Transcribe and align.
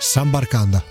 Sambarcanda. 0.00 0.82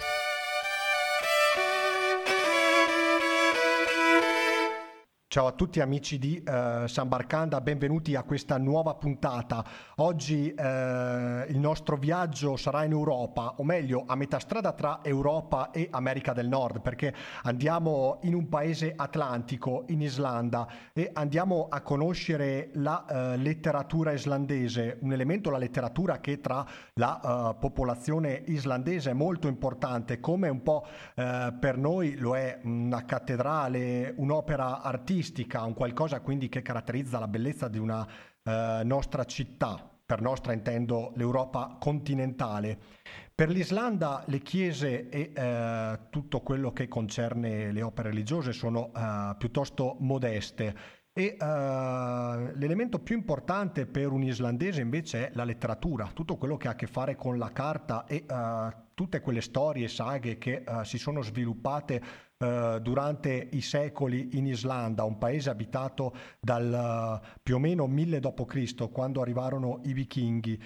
Ciao 5.37 5.45
a 5.45 5.51
tutti 5.51 5.81
amici 5.81 6.17
di 6.17 6.43
uh, 6.43 6.87
San 6.87 7.07
Barcanda, 7.07 7.61
benvenuti 7.61 8.15
a 8.15 8.23
questa 8.23 8.57
nuova 8.57 8.95
puntata. 8.95 9.63
Oggi 9.97 10.51
uh, 10.51 10.61
il 10.61 11.59
nostro 11.59 11.95
viaggio 11.95 12.57
sarà 12.57 12.83
in 12.85 12.91
Europa, 12.91 13.53
o 13.57 13.63
meglio 13.63 14.05
a 14.07 14.15
metà 14.15 14.39
strada 14.39 14.71
tra 14.71 15.01
Europa 15.03 15.69
e 15.69 15.89
America 15.91 16.33
del 16.33 16.47
Nord, 16.47 16.81
perché 16.81 17.13
andiamo 17.43 18.17
in 18.23 18.33
un 18.33 18.49
paese 18.49 18.93
atlantico, 18.95 19.83
in 19.89 20.01
Islanda, 20.01 20.67
e 20.91 21.11
andiamo 21.13 21.67
a 21.69 21.81
conoscere 21.81 22.71
la 22.73 23.05
uh, 23.07 23.39
letteratura 23.39 24.13
islandese, 24.13 24.97
un 25.01 25.13
elemento, 25.13 25.51
la 25.51 25.59
letteratura 25.59 26.19
che 26.19 26.41
tra 26.41 26.65
la 26.95 27.55
popolazione 27.59 28.41
islandese 28.47 29.11
è 29.11 29.13
molto 29.13 29.47
importante, 29.47 30.19
come 30.19 30.49
un 30.49 30.63
po' 30.63 30.83
per 31.13 31.77
noi 31.77 32.15
lo 32.15 32.35
è 32.35 32.59
una 32.63 33.05
cattedrale, 33.05 34.15
un'opera 34.17 34.81
artistica 34.81 35.25
caratteristica, 35.27 35.63
un 35.63 35.73
qualcosa 35.73 36.21
quindi 36.21 36.49
che 36.49 36.61
caratterizza 36.61 37.19
la 37.19 37.27
bellezza 37.27 37.67
di 37.67 37.77
una 37.77 38.07
eh, 38.43 38.81
nostra 38.83 39.25
città, 39.25 39.89
per 40.05 40.21
nostra 40.21 40.53
intendo 40.53 41.11
l'Europa 41.15 41.75
continentale. 41.79 42.77
Per 43.35 43.49
l'Islanda 43.49 44.23
le 44.27 44.39
chiese 44.39 45.09
e 45.09 45.31
eh, 45.33 45.99
tutto 46.09 46.39
quello 46.41 46.71
che 46.71 46.87
concerne 46.87 47.71
le 47.71 47.81
opere 47.81 48.09
religiose 48.09 48.51
sono 48.51 48.91
eh, 48.95 49.35
piuttosto 49.37 49.97
modeste 49.99 50.95
e 51.17 51.35
uh, 51.39 51.45
l'elemento 52.59 52.99
più 52.99 53.15
importante 53.15 53.87
per 53.87 54.11
un 54.11 54.21
islandese 54.21 54.81
invece 54.81 55.29
è 55.29 55.31
la 55.33 55.45
letteratura, 55.45 56.11
tutto 56.13 56.37
quello 56.37 56.57
che 56.57 56.67
ha 56.67 56.71
a 56.71 56.75
che 56.75 56.85
fare 56.85 57.15
con 57.15 57.39
la 57.39 57.51
carta 57.51 58.05
e 58.05 58.23
uh, 58.29 58.71
tutte 58.93 59.19
quelle 59.19 59.41
storie 59.41 59.87
saghe 59.87 60.37
che 60.37 60.63
uh, 60.63 60.83
si 60.83 60.99
sono 60.99 61.23
sviluppate 61.23 62.03
durante 62.37 63.49
i 63.51 63.61
secoli 63.61 64.37
in 64.37 64.45
Islanda, 64.45 65.03
un 65.03 65.17
paese 65.17 65.49
abitato 65.49 66.13
dal 66.39 67.19
più 67.41 67.55
o 67.55 67.59
meno 67.59 67.87
1000 67.87 68.19
d.C., 68.19 68.91
quando 68.91 69.21
arrivarono 69.21 69.81
i 69.85 69.93
vichinghi. 69.93 70.61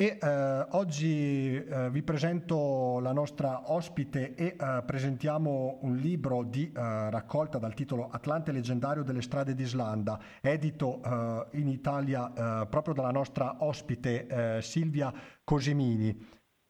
E 0.00 0.16
eh, 0.18 0.66
oggi 0.70 1.56
eh, 1.56 1.90
vi 1.90 2.02
presento 2.02 3.00
la 3.00 3.12
nostra 3.12 3.70
ospite 3.70 4.34
e 4.34 4.56
eh, 4.58 4.82
presentiamo 4.82 5.80
un 5.82 5.96
libro 5.96 6.42
di 6.42 6.72
eh, 6.74 7.10
raccolta 7.10 7.58
dal 7.58 7.74
titolo 7.74 8.08
Atlante 8.08 8.50
leggendario 8.50 9.02
delle 9.02 9.20
strade 9.20 9.54
d'Islanda, 9.54 10.18
edito 10.40 11.02
eh, 11.02 11.58
in 11.58 11.68
Italia 11.68 12.62
eh, 12.62 12.66
proprio 12.68 12.94
dalla 12.94 13.10
nostra 13.10 13.56
ospite 13.62 14.62
Silvia 14.62 15.12
Cosimini, 15.44 16.16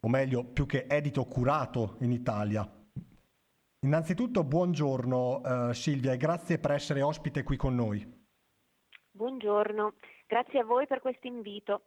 o 0.01 0.09
meglio, 0.09 0.43
più 0.43 0.67
che 0.67 0.87
edito 0.89 1.25
curato 1.27 1.99
in 2.01 2.11
Italia. 2.11 2.69
Innanzitutto 3.83 4.45
buongiorno 4.45 5.73
Silvia 5.73 6.13
e 6.13 6.19
grazie 6.19 6.59
per 6.59 6.73
essere 6.73 7.01
ospite 7.01 7.43
qui 7.43 7.57
con 7.57 7.75
noi. 7.75 8.07
Buongiorno, 9.11 9.95
grazie 10.27 10.61
a 10.61 10.65
voi 10.65 10.87
per 10.87 11.01
questo 11.01 11.27
invito. 11.27 11.83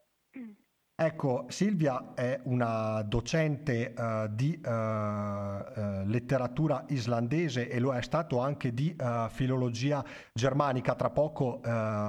Ecco, 0.95 1.45
Silvia 1.49 2.13
è 2.15 2.39
una 2.45 3.01
docente 3.03 3.93
uh, 3.97 4.27
di 4.27 4.59
uh, 4.63 4.69
uh, 4.69 6.05
letteratura 6.05 6.85
islandese 6.87 7.67
e 7.67 7.79
lo 7.79 7.93
è 7.93 8.01
stato 8.01 8.39
anche 8.39 8.73
di 8.73 8.95
filologia 9.29 10.03
germanica. 10.31 10.95
Tra 10.95 11.09
poco 11.11 11.61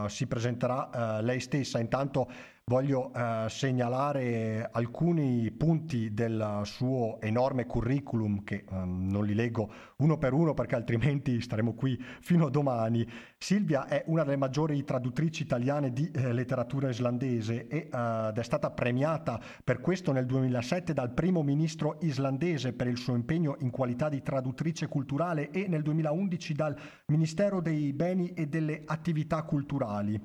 si 0.07 0.27
presenterà 0.27 1.21
lei 1.21 1.41
stessa. 1.41 1.79
Intanto 1.79 2.27
voglio 2.67 3.13
eh, 3.13 3.47
segnalare 3.51 4.71
alcuni 4.73 5.51
punti 5.51 6.15
del 6.15 6.63
suo 6.65 7.21
enorme 7.21 7.67
curriculum 7.67 8.43
che 8.43 8.65
eh, 8.67 8.85
non 8.85 9.27
li 9.27 9.35
leggo 9.35 9.71
uno 9.99 10.17
per 10.17 10.33
uno 10.33 10.55
perché 10.55 10.75
altrimenti 10.75 11.43
staremo 11.43 11.75
qui 11.75 12.03
fino 12.21 12.47
a 12.47 12.51
domani. 12.51 13.07
Silvia 13.37 13.87
è 13.87 14.03
una 14.07 14.25
delle 14.25 14.39
maggiori 14.39 14.83
traduttrici 14.83 15.43
italiane 15.43 15.93
di 15.93 16.11
eh, 16.11 16.33
letteratura 16.33 16.89
islandese 16.89 17.67
e, 17.67 17.89
eh, 17.93 18.29
ed 18.29 18.39
è 18.39 18.43
stata 18.43 18.71
premiata 18.71 19.39
per 19.63 19.81
questo 19.81 20.13
nel 20.13 20.25
2007 20.25 20.95
dal 20.95 21.13
primo 21.13 21.43
ministro 21.43 21.99
islandese 22.01 22.73
per 22.73 22.87
il 22.87 22.97
suo 22.97 23.15
impegno 23.15 23.57
in 23.61 23.71
qualità 23.71 24.09
di 24.09 24.23
traduttrice 24.23 24.89
culturale 24.89 25.51
e 25.51 25.69
nel 25.69 25.83
2011 25.83 26.53
dal 26.55 26.75
Ministero 27.09 27.61
dei 27.61 27.93
Beni 27.93 28.33
e 28.33 28.47
delle 28.47 28.85
Attività 28.87 29.43
Culturali. 29.43 30.19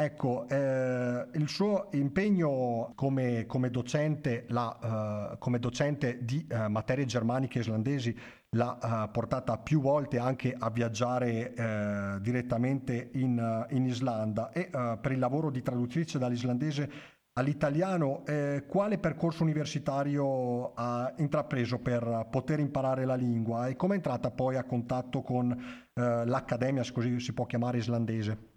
Ecco, 0.00 0.46
eh, 0.48 1.26
il 1.32 1.48
suo 1.48 1.88
impegno 1.90 2.92
come, 2.94 3.46
come, 3.46 3.68
docente, 3.68 4.44
la, 4.50 5.32
uh, 5.32 5.38
come 5.38 5.58
docente, 5.58 6.24
di 6.24 6.46
uh, 6.48 6.70
materie 6.70 7.04
germaniche 7.04 7.58
islandesi 7.58 8.16
l'ha 8.50 8.78
uh, 8.80 9.10
portata 9.10 9.58
più 9.58 9.80
volte 9.80 10.20
anche 10.20 10.54
a 10.56 10.70
viaggiare 10.70 11.52
direttamente 12.20 13.10
in, 13.14 13.66
in, 13.70 13.86
Islanda 13.86 14.52
e 14.52 14.70
per 14.70 15.10
il 15.10 15.18
lavoro 15.18 15.50
di 15.50 15.62
traduttrice 15.62 16.16
dall'islandese 16.16 16.90
all'italiano, 17.32 18.24
eh, 18.24 18.66
quale 18.68 18.98
percorso 18.98 19.42
universitario 19.42 20.74
ha 20.74 21.12
intrapreso 21.16 21.78
per 21.78 22.28
poter 22.30 22.60
imparare 22.60 23.04
la 23.04 23.16
lingua 23.16 23.66
e 23.66 23.74
come 23.74 23.94
è 23.94 23.96
entrata 23.96 24.30
poi 24.30 24.56
a 24.56 24.62
contatto 24.62 25.22
con 25.22 25.86
l'accademia, 25.92 26.84
così 26.92 27.18
si 27.18 27.32
può 27.32 27.46
chiamare, 27.46 27.78
islandese? 27.78 28.56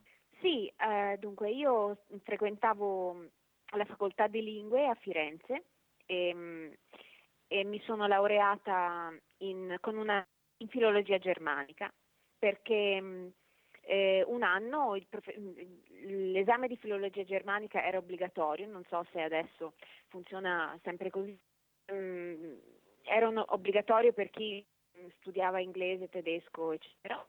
Eh, 0.82 1.18
dunque, 1.20 1.52
io 1.52 2.06
frequentavo 2.24 3.26
la 3.76 3.86
facoltà 3.86 4.28
di 4.28 4.42
lingue 4.42 4.88
a 4.88 4.96
Firenze 4.96 5.66
e, 6.06 6.34
mm, 6.34 6.72
e 7.48 7.64
mi 7.64 7.80
sono 7.82 8.08
laureata 8.08 9.14
in, 9.38 9.78
una, 9.86 10.28
in 10.58 10.68
filologia 10.70 11.20
germanica 11.20 11.94
perché 12.40 13.32
eh, 13.82 14.24
un 14.26 14.42
anno 14.42 14.98
prof... 15.08 15.28
l'esame 16.04 16.68
di 16.68 16.78
filologia 16.78 17.24
germanica 17.24 17.86
era 17.86 18.00
obbligatorio, 18.00 18.68
non 18.68 18.84
so 18.90 19.06
se 19.12 19.22
adesso 19.22 19.74
funziona 20.08 20.78
sempre 20.82 21.12
così, 21.12 21.38
era 23.04 23.28
obbligatorio 23.28 24.14
per 24.14 24.32
chi 24.32 24.66
studiava 25.20 25.60
inglese, 25.60 26.10
tedesco, 26.10 26.72
eccetera. 26.72 27.24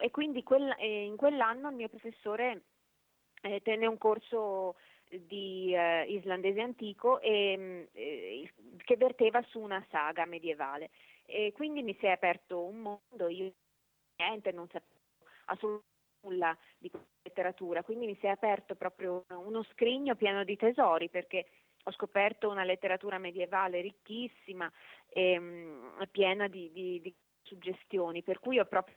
E 0.00 0.10
quindi 0.10 0.42
quel, 0.42 0.74
eh, 0.78 1.04
in 1.04 1.16
quell'anno 1.16 1.68
il 1.68 1.76
mio 1.76 1.88
professore 1.88 2.62
eh, 3.42 3.60
tenne 3.62 3.86
un 3.86 3.98
corso 3.98 4.76
di 5.08 5.74
eh, 5.74 6.04
islandese 6.04 6.60
antico 6.60 7.20
e, 7.20 7.56
mm, 7.56 7.82
eh, 7.92 8.52
che 8.76 8.96
verteva 8.96 9.42
su 9.42 9.60
una 9.60 9.84
saga 9.90 10.24
medievale. 10.24 10.90
E 11.24 11.52
quindi 11.54 11.82
mi 11.82 11.96
si 11.98 12.06
è 12.06 12.10
aperto 12.10 12.62
un 12.62 12.80
mondo, 12.80 13.28
io 13.28 13.52
niente, 14.16 14.52
non 14.52 14.66
sapevo 14.68 14.98
assolutamente 15.46 15.88
nulla 16.22 16.56
di 16.78 16.90
letteratura, 17.22 17.82
quindi 17.82 18.06
mi 18.06 18.16
si 18.16 18.26
è 18.26 18.30
aperto 18.30 18.74
proprio 18.74 19.24
uno 19.28 19.62
scrigno 19.72 20.14
pieno 20.16 20.44
di 20.44 20.56
tesori 20.56 21.08
perché 21.08 21.46
ho 21.84 21.92
scoperto 21.92 22.50
una 22.50 22.64
letteratura 22.64 23.18
medievale 23.18 23.80
ricchissima 23.80 24.70
e 25.08 25.38
mh, 25.38 25.44
mm, 25.44 26.02
piena 26.10 26.48
di, 26.48 26.70
di, 26.72 27.00
di, 27.00 27.14
suggestioni, 27.42 28.22
per 28.22 28.38
cui 28.38 28.58
ho 28.58 28.66
proprio 28.66 28.94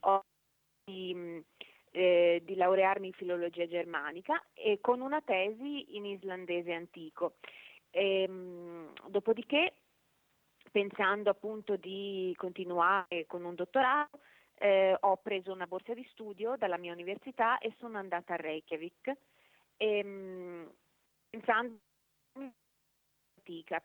ho, 0.00 0.24
di, 0.84 1.14
mm, 1.14 1.38
eh, 1.92 2.42
di 2.44 2.54
laurearmi 2.54 3.08
in 3.08 3.12
filologia 3.12 3.66
germanica 3.66 4.42
e 4.52 4.78
con 4.80 5.00
una 5.00 5.20
tesi 5.22 5.96
in 5.96 6.04
islandese 6.06 6.72
antico. 6.72 7.36
E, 7.90 8.22
ehm, 8.22 8.92
dopodiché, 9.08 9.74
pensando 10.70 11.30
appunto 11.30 11.76
di 11.76 12.32
continuare 12.36 13.26
con 13.26 13.44
un 13.44 13.54
dottorato, 13.54 14.20
eh, 14.54 14.96
ho 15.00 15.16
preso 15.16 15.52
una 15.52 15.66
borsa 15.66 15.94
di 15.94 16.06
studio 16.10 16.56
dalla 16.56 16.76
mia 16.76 16.92
università 16.92 17.58
e 17.58 17.74
sono 17.78 17.98
andata 17.98 18.34
a 18.34 18.36
Reykjavik, 18.36 19.08
e, 19.76 19.98
ehm, 19.98 20.72
pensando 21.30 21.78
antica, 23.36 23.82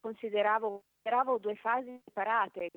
consideravo, 0.00 0.82
consideravo 1.02 1.38
due 1.38 1.54
fasi 1.56 2.00
separate, 2.04 2.70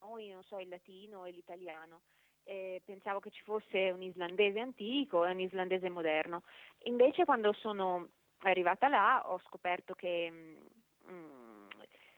noi 0.00 0.28
non 0.30 0.42
so 0.44 0.58
il 0.58 0.68
latino 0.68 1.24
e 1.24 1.30
l'italiano 1.30 2.02
eh, 2.48 2.80
pensavo 2.84 3.20
che 3.20 3.30
ci 3.30 3.42
fosse 3.42 3.90
un 3.90 4.02
islandese 4.02 4.58
antico 4.58 5.24
e 5.24 5.32
un 5.32 5.40
islandese 5.40 5.90
moderno. 5.90 6.42
Invece 6.84 7.24
quando 7.24 7.52
sono 7.52 8.08
arrivata 8.42 8.88
là 8.88 9.22
ho 9.26 9.38
scoperto 9.46 9.94
che 9.94 10.30
mh, 10.30 11.12
mm, 11.12 11.68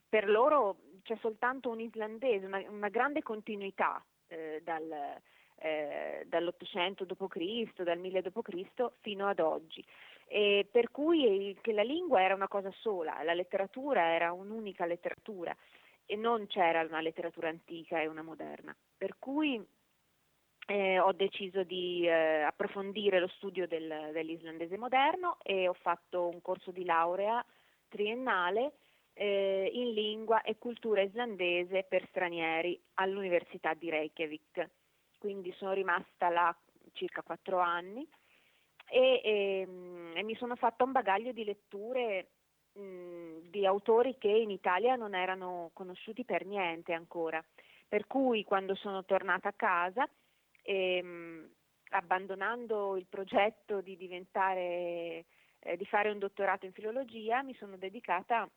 per 0.09 0.29
loro 0.29 0.77
c'è 1.03 1.17
soltanto 1.21 1.71
un 1.71 1.81
islandese, 1.81 2.47
una, 2.47 2.63
una 2.69 2.89
grande 2.89 3.23
continuità 3.23 4.05
eh, 4.29 4.61
dal, 4.63 5.21
eh, 5.57 6.25
dall'800 6.27 7.03
d.C., 7.03 7.83
dal 7.83 7.99
1000 7.99 8.23
d.C. 8.23 8.93
fino 9.01 9.27
ad 9.27 9.41
oggi. 9.41 9.85
E 10.29 10.69
per 10.71 10.93
cui 10.93 11.59
che 11.61 11.73
la 11.73 11.83
lingua 11.83 12.23
era 12.23 12.35
una 12.35 12.47
cosa 12.47 12.71
sola, 12.79 13.21
la 13.25 13.35
letteratura 13.35 14.13
era 14.13 14.33
un'unica 14.33 14.87
letteratura 14.87 15.57
e 16.11 16.17
non 16.17 16.49
c'era 16.49 16.83
una 16.83 17.01
letteratura 17.01 17.49
antica 17.49 18.01
e 18.01 18.09
una 18.09 18.23
moderna. 18.23 18.77
Per 18.97 19.17
cui 19.21 19.65
eh, 20.67 20.99
ho 20.99 21.13
deciso 21.13 21.63
di 21.63 22.05
eh, 22.05 22.43
approfondire 22.43 23.21
lo 23.21 23.29
studio 23.29 23.69
del, 23.69 24.11
dell'islandese 24.13 24.77
moderno 24.77 25.39
e 25.41 25.69
ho 25.69 25.73
fatto 25.73 26.27
un 26.27 26.43
corso 26.43 26.73
di 26.73 26.85
laurea 26.85 27.45
triennale 27.89 28.73
eh, 29.13 29.71
in 29.73 29.93
lingua 29.93 30.43
e 30.43 30.59
cultura 30.59 31.01
islandese 31.01 31.85
per 31.89 32.05
stranieri 32.09 32.81
all'Università 32.95 33.75
di 33.75 33.89
Reykjavik. 33.89 34.69
Quindi 35.17 35.53
sono 35.59 35.75
rimasta 35.75 36.29
là 36.29 36.57
circa 36.93 37.23
quattro 37.23 37.61
anni 37.61 38.05
e, 38.89 39.21
e, 39.23 39.61
ehm, 39.61 40.13
e 40.17 40.25
mi 40.25 40.35
sono 40.35 40.57
fatta 40.57 40.83
un 40.83 40.91
bagaglio 40.91 41.31
di 41.31 41.45
letture 41.45 42.31
di 42.73 43.67
autori 43.67 44.17
che 44.19 44.29
in 44.29 44.51
Italia 44.51 44.97
non 44.97 45.15
erano 45.15 45.71
conosciuti 45.73 46.25
per 46.25 46.45
niente 46.47 46.93
ancora. 46.93 47.43
Per 47.89 48.07
cui 48.07 48.45
quando 48.45 48.75
sono 48.77 49.05
tornata 49.05 49.49
a 49.49 49.55
casa, 49.55 50.09
ehm, 50.63 51.49
abbandonando 51.91 52.97
il 52.97 53.07
progetto 53.09 53.81
di 53.81 53.97
diventare, 53.97 55.25
eh, 55.59 55.77
di 55.77 55.85
fare 55.87 56.11
un 56.11 56.19
dottorato 56.19 56.67
in 56.67 56.73
filologia, 56.73 57.43
mi 57.43 57.55
sono 57.55 57.77
dedicata 57.77 58.49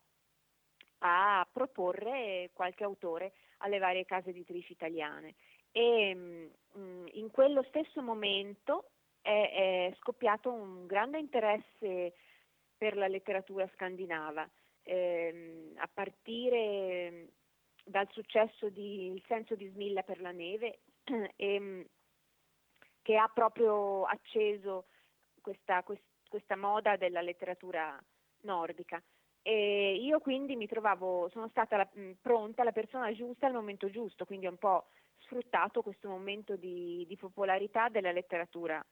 a 1.00 1.48
proporre 1.51 2.51
qualche 2.54 2.83
autore 2.83 3.33
alle 3.57 3.80
varie 3.80 4.06
case 4.06 4.30
editrici 4.30 4.74
italiane. 4.74 5.33
E 5.71 6.13
mh, 6.13 7.06
in 7.13 7.31
quello 7.31 7.63
stesso 7.63 8.01
momento 8.01 8.92
è, 9.21 9.89
è 9.89 9.95
scoppiato 10.00 10.51
un 10.51 10.86
grande 10.86 11.18
interesse 11.18 12.13
per 12.84 12.98
la 12.98 13.08
letteratura 13.08 13.66
scandinava, 13.76 14.46
ehm, 14.84 15.72
a 15.78 15.90
partire 15.94 17.30
dal 17.86 18.10
successo 18.12 18.68
di 18.68 19.14
Il 19.14 19.24
senso 19.26 19.56
di 19.56 19.70
Smilla 19.70 20.02
per 20.04 20.20
la 20.20 20.32
neve, 20.32 20.80
ehm, 21.38 21.86
che 23.02 23.16
ha 23.16 23.32
proprio 23.34 24.04
acceso 24.04 24.88
questa, 25.42 25.82
questa 26.28 26.58
moda 26.58 26.98
della 26.98 27.22
letteratura 27.22 27.98
nordica. 28.42 29.02
E 29.42 29.96
io 29.96 30.20
quindi 30.20 30.58
mi 30.58 30.68
trovavo, 30.68 31.30
sono 31.30 31.48
stata 31.48 31.78
la, 31.78 31.90
pronta, 32.20 32.66
la 32.66 32.74
persona 32.74 33.14
giusta 33.14 33.48
al 33.48 33.54
momento 33.54 33.90
giusto, 33.90 34.26
quindi 34.26 34.48
ho 34.48 34.50
un 34.50 34.58
po' 34.58 34.88
sfruttato 35.20 35.82
questo 35.84 36.10
momento 36.10 36.58
di, 36.58 37.06
di 37.08 37.16
popolarità 37.16 37.88
della 37.88 38.12
letteratura 38.12 38.86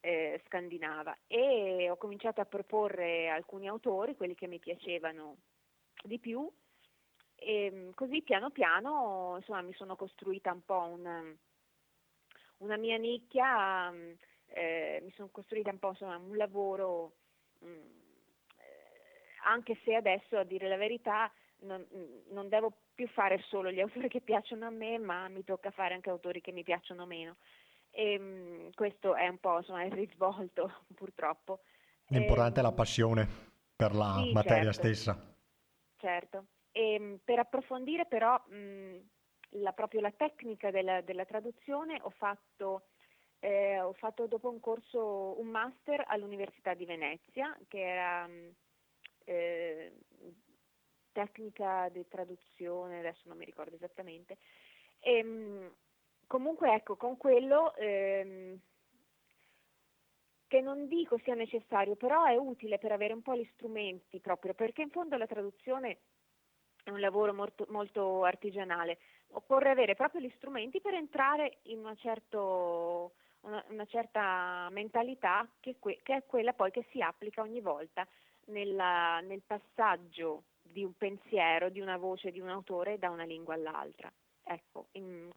eh, 0.00 0.40
scandinava 0.46 1.16
e 1.26 1.88
ho 1.90 1.96
cominciato 1.96 2.40
a 2.40 2.46
proporre 2.46 3.28
alcuni 3.28 3.68
autori, 3.68 4.16
quelli 4.16 4.34
che 4.34 4.46
mi 4.46 4.58
piacevano 4.58 5.36
di 6.02 6.18
più 6.18 6.50
e 7.34 7.70
mm, 7.70 7.90
così 7.94 8.22
piano 8.22 8.50
piano 8.50 9.36
insomma, 9.38 9.62
mi 9.62 9.72
sono 9.74 9.96
costruita 9.96 10.52
un 10.52 10.64
po' 10.64 10.82
una, 10.82 11.22
una 12.58 12.76
mia 12.76 12.96
nicchia, 12.96 13.90
mm, 13.90 14.12
eh, 14.46 15.00
mi 15.02 15.12
sono 15.12 15.28
costruita 15.30 15.70
un 15.70 15.78
po' 15.78 15.90
insomma, 15.90 16.16
un 16.16 16.36
lavoro, 16.36 17.12
mh, 17.60 17.68
mm, 17.68 17.74
eh, 18.56 19.38
anche 19.44 19.78
se 19.84 19.94
adesso 19.94 20.36
a 20.36 20.44
dire 20.44 20.68
la 20.68 20.76
verità 20.76 21.32
non, 21.60 21.86
non, 22.30 22.48
devo 22.48 22.72
più 22.94 23.08
fare 23.08 23.38
solo 23.48 23.70
gli 23.70 23.80
autori 23.80 24.08
che 24.08 24.20
piacciono 24.20 24.66
a 24.66 24.70
me, 24.70 24.98
ma 24.98 25.28
mi 25.28 25.44
tocca 25.44 25.70
fare 25.70 25.94
anche 25.94 26.10
autori 26.10 26.40
che 26.40 26.52
mi 26.52 26.64
piacciono 26.64 27.06
meno. 27.06 27.36
E, 27.98 28.12
ehm, 28.12 28.70
questo 28.74 29.16
è 29.16 29.26
un 29.26 29.38
po' 29.38 29.58
insomma, 29.58 29.82
il 29.82 29.92
risvolto 29.92 30.84
purtroppo. 30.94 31.60
L'importante 32.10 32.58
e, 32.58 32.62
è 32.62 32.62
la 32.62 32.68
ehm, 32.68 32.74
passione 32.74 33.28
per 33.74 33.92
la 33.92 34.24
sì, 34.24 34.32
materia 34.32 34.72
certo, 34.72 34.72
stessa. 34.72 35.36
Certo. 35.96 36.46
E, 36.70 36.92
ehm, 36.94 37.18
per 37.24 37.40
approfondire 37.40 38.06
però 38.06 38.40
mh, 38.46 38.96
la, 39.60 39.72
proprio 39.72 40.00
la 40.00 40.12
tecnica 40.12 40.70
della, 40.70 41.00
della 41.00 41.24
traduzione 41.24 41.98
ho 42.00 42.10
fatto, 42.10 42.86
eh, 43.40 43.80
ho 43.80 43.92
fatto, 43.94 44.28
dopo 44.28 44.48
un 44.48 44.60
corso, 44.60 45.38
un 45.40 45.48
master 45.48 46.04
all'Università 46.06 46.74
di 46.74 46.84
Venezia 46.84 47.56
che 47.66 47.80
era 47.80 48.28
eh, 49.24 49.92
tecnica 51.10 51.88
di 51.88 52.06
traduzione, 52.06 53.00
adesso 53.00 53.22
non 53.24 53.36
mi 53.36 53.44
ricordo 53.44 53.74
esattamente. 53.74 54.38
E, 55.00 55.72
comunque 56.28 56.72
ecco, 56.72 56.96
con 56.96 57.16
quello 57.16 57.74
ehm, 57.74 58.60
che 60.46 60.60
non 60.60 60.86
dico 60.86 61.18
sia 61.24 61.34
necessario, 61.34 61.96
però 61.96 62.24
è 62.24 62.36
utile 62.36 62.78
per 62.78 62.92
avere 62.92 63.12
un 63.12 63.22
po' 63.22 63.34
gli 63.34 63.48
strumenti 63.54 64.20
proprio, 64.20 64.54
perché 64.54 64.82
in 64.82 64.90
fondo 64.90 65.16
la 65.16 65.26
traduzione 65.26 65.98
è 66.84 66.90
un 66.90 67.00
lavoro 67.00 67.34
molto, 67.34 67.66
molto 67.70 68.24
artigianale, 68.24 68.98
occorre 69.32 69.70
avere 69.70 69.94
proprio 69.94 70.20
gli 70.20 70.32
strumenti 70.36 70.80
per 70.80 70.94
entrare 70.94 71.58
in 71.64 71.78
una, 71.78 71.94
certo, 71.96 73.12
una, 73.40 73.62
una 73.68 73.84
certa 73.86 74.68
mentalità 74.70 75.46
che, 75.60 75.76
que, 75.78 76.00
che, 76.02 76.16
è 76.16 76.24
quella 76.24 76.52
poi 76.52 76.70
che 76.70 76.86
si 76.90 77.02
applica 77.02 77.42
ogni 77.42 77.60
volta 77.60 78.06
nella, 78.46 79.20
nel 79.20 79.42
passaggio 79.46 80.44
di 80.62 80.84
un 80.84 80.94
pensiero, 80.96 81.68
di 81.68 81.80
una 81.80 81.96
voce, 81.98 82.30
di 82.30 82.40
un 82.40 82.48
autore 82.48 82.98
da 82.98 83.10
una 83.10 83.24
lingua 83.24 83.54
all'altra. 83.54 84.10
Ecco, 84.42 84.86
in, 84.92 85.30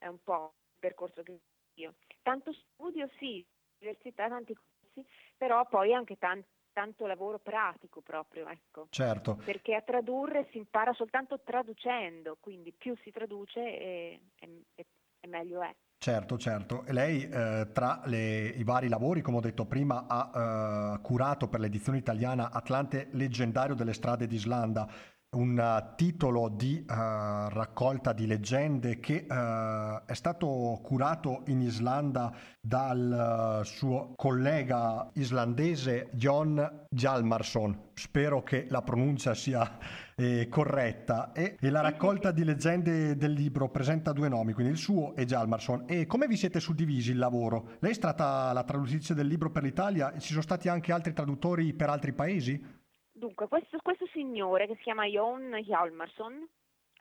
è 0.00 0.06
un 0.06 0.18
po' 0.22 0.54
il 0.72 0.78
percorso 0.80 1.22
che 1.22 1.38
io. 1.74 1.94
Tanto 2.22 2.52
studio 2.52 3.08
sì, 3.18 3.44
università, 3.78 4.28
tanti 4.28 4.54
corsi, 4.54 5.08
però 5.36 5.66
poi 5.68 5.92
anche 5.92 6.16
tanto, 6.16 6.48
tanto 6.72 7.06
lavoro 7.06 7.38
pratico 7.38 8.00
proprio, 8.00 8.48
ecco. 8.48 8.86
Certo. 8.90 9.36
Perché 9.36 9.74
a 9.74 9.82
tradurre 9.82 10.48
si 10.50 10.58
impara 10.58 10.92
soltanto 10.94 11.40
traducendo, 11.40 12.38
quindi 12.40 12.72
più 12.72 12.96
si 13.02 13.10
traduce 13.10 13.60
e, 13.60 14.20
e, 14.38 14.64
e 14.74 15.26
meglio 15.28 15.62
è. 15.62 15.74
Certo, 16.02 16.38
certo. 16.38 16.82
E 16.86 16.94
lei 16.94 17.28
eh, 17.28 17.68
tra 17.74 18.00
le, 18.06 18.46
i 18.48 18.64
vari 18.64 18.88
lavori, 18.88 19.20
come 19.20 19.36
ho 19.36 19.40
detto 19.40 19.66
prima, 19.66 20.06
ha 20.08 20.94
eh, 20.94 21.02
curato 21.02 21.46
per 21.48 21.60
l'edizione 21.60 21.98
italiana 21.98 22.50
Atlante 22.50 23.08
leggendario 23.12 23.74
delle 23.74 23.92
strade 23.92 24.26
d'Islanda, 24.26 24.88
un 25.32 25.56
uh, 25.56 25.94
titolo 25.94 26.48
di 26.48 26.84
uh, 26.88 26.92
raccolta 26.92 28.12
di 28.12 28.26
leggende 28.26 28.98
che 28.98 29.26
uh, 29.28 30.02
è 30.04 30.14
stato 30.14 30.80
curato 30.82 31.42
in 31.46 31.60
Islanda 31.60 32.34
dal 32.60 33.60
suo 33.64 34.14
collega 34.16 35.08
islandese 35.14 36.08
John 36.12 36.86
Jalmarsson. 36.88 37.88
Spero 37.94 38.42
che 38.42 38.66
la 38.70 38.82
pronuncia 38.82 39.34
sia 39.34 39.78
eh, 40.16 40.48
corretta. 40.48 41.32
E, 41.32 41.56
e, 41.60 41.70
la 41.70 41.80
raccolta 41.80 42.30
di 42.30 42.44
leggende 42.44 43.16
del 43.16 43.32
libro 43.32 43.68
presenta 43.70 44.12
due 44.12 44.28
nomi, 44.28 44.52
quindi 44.52 44.72
il 44.72 44.78
suo 44.78 45.14
e 45.14 45.24
Jalmarsson. 45.24 45.84
E 45.86 46.06
come 46.06 46.26
vi 46.26 46.36
siete 46.36 46.60
suddivisi 46.60 47.12
il 47.12 47.18
lavoro? 47.18 47.76
Lei 47.80 47.92
è 47.92 47.94
stata 47.94 48.52
la 48.52 48.64
traduttrice 48.64 49.14
del 49.14 49.26
libro 49.26 49.50
per 49.50 49.62
l'Italia 49.62 50.12
ci 50.18 50.30
sono 50.30 50.42
stati 50.42 50.68
anche 50.68 50.92
altri 50.92 51.12
traduttori 51.12 51.72
per 51.72 51.88
altri 51.88 52.12
paesi? 52.12 52.78
Dunque, 53.20 53.48
questo, 53.48 53.76
questo, 53.82 54.06
signore 54.14 54.66
che 54.66 54.76
si 54.76 54.80
chiama 54.80 55.04
Jon 55.04 55.50
Hjalmarsson 55.50 56.48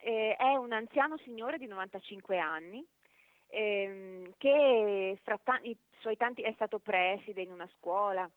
eh, 0.01 0.35
è 0.35 0.53
un 0.55 0.73
anziano 0.73 1.17
signore 1.19 1.57
di 1.57 1.65
95 1.65 2.37
anni 2.37 2.85
ehm, 3.47 4.33
che 4.35 5.17
fra 5.23 5.37
t- 5.37 5.61
i 5.63 5.77
suoi 5.99 6.17
tanti 6.17 6.41
è 6.41 6.51
stato 6.55 6.79
preside 6.79 7.41
in 7.41 7.51
una 7.51 7.69
scuola, 7.77 8.29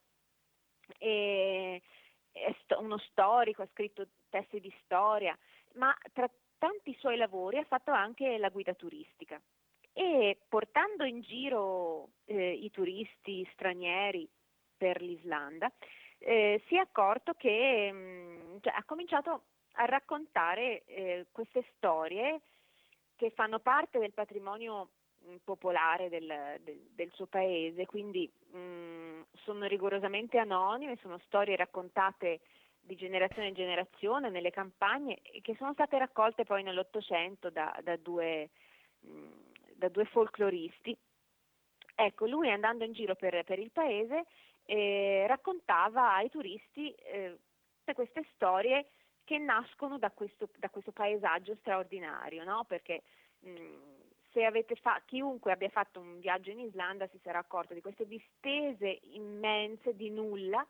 è 0.96 1.80
sto- 2.62 2.78
uno 2.78 2.98
storico, 2.98 3.62
ha 3.62 3.68
scritto 3.72 4.06
testi 4.30 4.60
di 4.60 4.72
storia, 4.84 5.36
ma 5.74 5.92
tra 6.12 6.30
tanti 6.58 6.94
suoi 7.00 7.16
lavori 7.16 7.58
ha 7.58 7.64
fatto 7.64 7.90
anche 7.90 8.38
la 8.38 8.50
guida 8.50 8.74
turistica. 8.74 9.42
E 9.92 10.38
portando 10.48 11.02
in 11.02 11.20
giro 11.22 12.10
eh, 12.26 12.52
i 12.52 12.70
turisti 12.70 13.44
stranieri 13.54 14.28
per 14.76 15.02
l'Islanda 15.02 15.68
eh, 16.22 16.62
si 16.66 16.76
è 16.76 16.78
accorto 16.78 17.34
che 17.34 17.90
mh, 17.92 17.96
mm, 17.96 18.56
cioè, 18.60 18.72
ha 18.76 18.84
cominciato 18.84 19.42
a 19.74 19.84
raccontare 19.84 20.84
eh, 20.84 21.26
queste 21.32 21.64
storie 21.76 22.40
che 23.16 23.30
fanno 23.30 23.58
parte 23.58 23.98
del 23.98 24.12
patrimonio 24.12 24.90
mm, 25.24 25.36
popolare 25.44 26.08
del, 26.08 26.60
del, 26.62 26.80
del, 26.94 27.10
suo 27.12 27.26
paese, 27.26 27.86
quindi 27.86 28.30
mh, 28.50 28.58
mm, 28.58 29.20
sono 29.44 29.66
rigorosamente 29.66 30.38
anonime, 30.38 30.98
sono 31.00 31.18
storie 31.26 31.56
raccontate 31.56 32.40
di 32.80 32.96
generazione 32.96 33.48
in 33.48 33.54
generazione 33.54 34.28
nelle 34.28 34.50
campagne 34.50 35.20
e 35.22 35.40
che 35.40 35.54
sono 35.56 35.72
state 35.72 35.98
raccolte 35.98 36.44
poi 36.44 36.62
nell'Ottocento 36.62 37.48
da, 37.48 37.76
da, 37.82 37.96
due, 37.96 38.50
da 39.74 39.88
due 39.88 40.04
folcloristi. 40.06 40.96
Ecco, 41.94 42.26
lui 42.26 42.50
andando 42.50 42.82
in 42.84 42.92
giro 42.92 43.14
per, 43.14 43.44
per 43.44 43.60
il 43.60 43.70
paese 43.70 44.24
eh, 44.64 45.24
raccontava 45.26 46.14
ai 46.14 46.30
turisti 46.30 46.92
eh, 46.92 47.38
queste 47.94 48.24
storie 48.34 48.86
che 49.24 49.38
nascono 49.38 49.98
da 49.98 50.10
questo, 50.10 50.48
da 50.56 50.68
questo 50.70 50.92
paesaggio 50.92 51.54
straordinario, 51.56 52.44
no? 52.44 52.64
perché 52.64 53.02
mh, 53.40 53.50
fa- 54.80 55.02
chiunque 55.04 55.52
abbia 55.52 55.68
fatto 55.68 56.00
un 56.00 56.18
viaggio 56.20 56.50
in 56.50 56.60
Islanda 56.60 57.06
si 57.08 57.18
sarà 57.22 57.38
accorto 57.38 57.74
di 57.74 57.80
queste 57.80 58.06
distese 58.06 59.00
immense 59.12 59.94
di 59.94 60.10
nulla, 60.10 60.66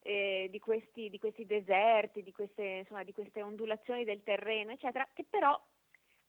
eh, 0.00 0.48
di, 0.50 0.58
questi, 0.58 1.10
di, 1.10 1.18
questi, 1.18 1.44
deserti, 1.44 2.22
di 2.22 2.32
queste, 2.32 2.62
insomma, 2.62 3.02
di 3.02 3.12
queste 3.12 3.42
ondulazioni 3.42 4.04
del 4.04 4.22
terreno, 4.22 4.72
eccetera, 4.72 5.06
che 5.12 5.24
però 5.28 5.60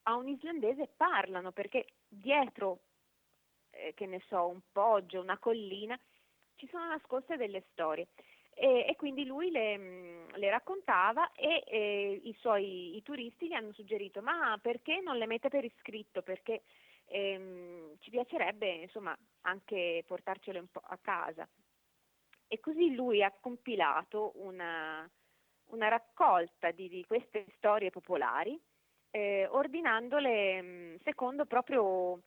a 0.03 0.15
un 0.15 0.27
islandese 0.27 0.89
parlano 0.95 1.51
perché 1.51 1.85
dietro, 2.07 2.79
eh, 3.71 3.93
che 3.95 4.05
ne 4.05 4.21
so, 4.27 4.47
un 4.47 4.61
poggio, 4.71 5.21
una 5.21 5.37
collina, 5.37 5.97
ci 6.59 6.67
sono 6.69 6.87
nascoste 6.87 7.37
delle 7.37 7.63
storie. 7.71 8.07
e, 8.53 8.85
e 8.89 8.95
quindi 8.97 9.25
lui 9.25 9.49
le, 9.51 9.77
mm, 9.77 10.29
le 10.35 10.49
raccontava 10.49 11.31
e 11.31 11.63
eh, 11.65 12.21
i 12.23 12.35
suoi 12.39 12.97
i 12.97 13.01
turisti 13.01 13.47
gli 13.47 13.53
hanno 13.53 13.71
suggerito 13.71 14.21
ma 14.21 14.59
perché 14.61 14.99
non 15.01 15.17
le 15.17 15.25
mette 15.25 15.49
per 15.49 15.63
iscritto? 15.63 16.21
Perché 16.21 16.63
ehm, 17.05 17.95
ci 17.99 18.09
piacerebbe 18.09 18.67
insomma 18.67 19.17
anche 19.41 20.03
portarcele 20.05 20.59
un 20.59 20.67
po' 20.71 20.81
a 20.83 20.97
casa. 21.01 21.47
E 22.47 22.59
così 22.59 22.93
lui 22.95 23.23
ha 23.23 23.31
compilato 23.31 24.33
una, 24.35 25.09
una 25.67 25.87
raccolta 25.87 26.71
di, 26.71 26.89
di, 26.89 27.05
queste 27.05 27.45
storie 27.55 27.91
popolari, 27.91 28.59
eh, 29.11 29.47
ordinandole 29.49 30.61
mm, 30.61 30.95
secondo 31.03 31.45
proprio 31.45 32.21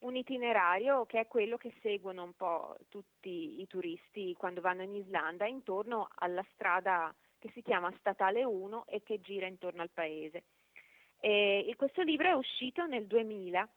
un 0.00 0.16
itinerario 0.16 1.06
che 1.06 1.20
è 1.20 1.26
quello 1.26 1.56
che 1.56 1.72
seguono 1.80 2.22
un 2.22 2.34
po' 2.34 2.76
tutti 2.88 3.60
i 3.60 3.66
turisti 3.66 4.34
quando 4.34 4.60
vanno 4.60 4.82
in 4.82 4.94
Islanda 4.94 5.46
intorno 5.46 6.08
alla 6.16 6.44
strada 6.52 7.14
che 7.38 7.50
si 7.52 7.62
chiama 7.62 7.94
Statale 7.98 8.44
1 8.44 8.86
e 8.86 9.02
che 9.02 9.20
gira 9.20 9.46
intorno 9.46 9.82
al 9.82 9.90
paese. 9.90 10.44
E 11.18 11.72
questo 11.76 12.02
libro 12.02 12.28
è 12.28 12.34
uscito 12.34 12.86
nel 12.86 13.06
2000 13.06 13.68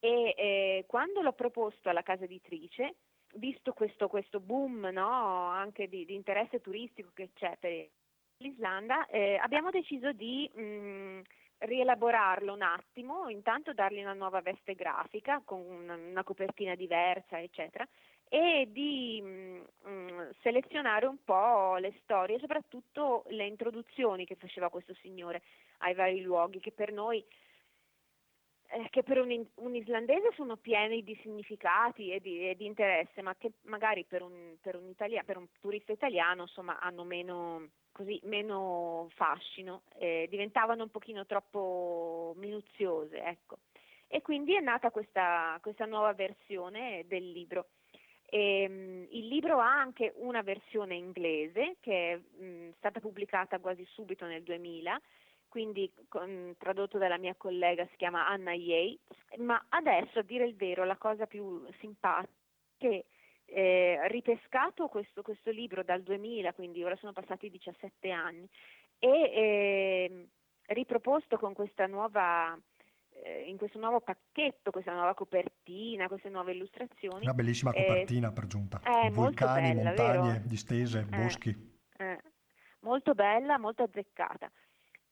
e 0.00 0.34
eh, 0.36 0.84
quando 0.86 1.22
l'ho 1.22 1.32
proposto 1.32 1.88
alla 1.88 2.02
casa 2.02 2.24
editrice, 2.24 2.96
visto 3.34 3.72
questo, 3.72 4.08
questo 4.08 4.40
boom 4.40 4.88
no, 4.92 5.48
anche 5.48 5.88
di, 5.88 6.04
di, 6.04 6.14
interesse 6.14 6.60
turistico 6.60 7.10
che 7.14 7.30
c'è 7.34 7.56
per 7.58 7.88
l'Islanda, 8.38 9.06
eh, 9.06 9.36
abbiamo 9.36 9.70
deciso 9.70 10.12
di 10.12 10.48
mh, 10.54 10.62
mm, 10.62 11.20
rielaborarlo 11.58 12.52
un 12.52 12.62
attimo, 12.62 13.28
intanto 13.28 13.72
dargli 13.72 14.00
una 14.00 14.12
nuova 14.12 14.40
veste 14.40 14.74
grafica 14.74 15.42
con 15.44 15.60
una, 15.60 16.22
copertina 16.22 16.74
diversa, 16.74 17.40
eccetera, 17.40 17.86
e 18.28 18.68
di 18.70 19.20
mh, 19.20 19.88
mm, 19.88 20.30
selezionare 20.42 21.06
un 21.06 21.22
po' 21.24 21.76
le 21.76 21.94
storie, 22.02 22.38
soprattutto 22.38 23.24
le 23.28 23.46
introduzioni 23.46 24.24
che 24.24 24.36
faceva 24.36 24.68
questo 24.68 24.94
signore 25.00 25.42
ai 25.78 25.94
vari 25.94 26.20
luoghi, 26.20 26.60
che 26.60 26.72
per 26.72 26.92
noi 26.92 27.24
eh, 28.70 28.88
che 28.90 29.02
per 29.02 29.18
un, 29.18 29.46
un, 29.54 29.74
islandese 29.74 30.30
sono 30.34 30.56
pieni 30.56 31.02
di 31.02 31.18
significati 31.22 32.10
e 32.12 32.20
di, 32.20 32.50
e 32.50 32.54
di 32.54 32.66
interesse, 32.66 33.22
ma 33.22 33.34
che 33.34 33.52
magari 33.62 34.04
per 34.04 34.20
un, 34.20 34.56
per, 34.60 34.76
un 34.76 34.88
Italia, 34.88 35.22
per 35.22 35.38
un, 35.38 35.46
turista 35.58 35.92
italiano 35.92 36.42
insomma, 36.42 36.78
hanno 36.78 37.02
meno, 37.04 37.70
così, 37.98 38.20
meno 38.22 39.08
fascino, 39.16 39.82
eh, 39.98 40.28
diventavano 40.30 40.84
un 40.84 40.90
pochino 40.90 41.26
troppo 41.26 42.32
minuziose. 42.36 43.20
Ecco. 43.20 43.58
E 44.06 44.22
quindi 44.22 44.54
è 44.54 44.60
nata 44.60 44.92
questa, 44.92 45.58
questa 45.60 45.84
nuova 45.84 46.12
versione 46.14 47.04
del 47.08 47.28
libro. 47.32 47.70
E, 48.24 48.66
um, 48.68 49.06
il 49.10 49.26
libro 49.26 49.58
ha 49.58 49.80
anche 49.80 50.12
una 50.16 50.42
versione 50.42 50.94
inglese 50.94 51.76
che 51.80 52.12
è 52.12 52.20
um, 52.38 52.72
stata 52.76 53.00
pubblicata 53.00 53.58
quasi 53.58 53.84
subito 53.86 54.26
nel 54.26 54.42
2000 54.42 55.00
quindi 55.48 55.90
con, 56.08 56.54
tradotto 56.58 56.98
dalla 56.98 57.16
mia 57.16 57.34
collega 57.34 57.86
si 57.86 57.96
chiama 57.96 58.28
Anna 58.28 58.52
Yei, 58.52 58.98
ma 59.38 59.64
adesso 59.70 60.18
a 60.18 60.22
dire 60.22 60.44
il 60.44 60.54
vero 60.54 60.84
la 60.84 60.98
cosa 60.98 61.26
più 61.26 61.66
simpatica 61.80 62.30
è 62.30 62.76
che 62.76 63.06
eh, 63.50 63.98
ripescato 64.08 64.88
questo, 64.88 65.22
questo, 65.22 65.50
libro 65.50 65.82
dal 65.82 66.02
2000, 66.02 66.52
quindi 66.52 66.84
ora 66.84 66.96
sono 66.96 67.12
passati 67.12 67.50
17 67.50 68.10
anni, 68.10 68.48
e 68.98 69.08
eh, 69.08 70.28
riproposto 70.66 71.38
con 71.38 71.54
questa 71.54 71.86
nuova 71.86 72.58
eh, 73.24 73.44
in 73.48 73.56
questo 73.56 73.78
nuovo 73.78 74.00
pacchetto, 74.00 74.70
questa 74.70 74.92
nuova 74.92 75.14
copertina, 75.14 76.08
queste 76.08 76.28
nuove 76.28 76.52
illustrazioni. 76.52 77.24
Una 77.24 77.34
bellissima 77.34 77.72
eh, 77.72 77.86
copertina 77.86 78.32
per 78.32 78.46
giunta. 78.46 78.80
Vulcani, 79.10 79.74
bella, 79.74 79.82
montagne 79.82 80.32
vero? 80.32 80.44
distese, 80.46 81.06
eh, 81.10 81.16
boschi. 81.16 81.80
molto 82.80 83.14
bella, 83.14 83.58
molto 83.58 83.82
azzeccata. 83.82 84.50